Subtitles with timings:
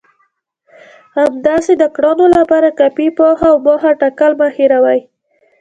[1.17, 4.99] همداسې د کړنو لپاره کافي پوهه او موخه ټاکل مه هېروئ.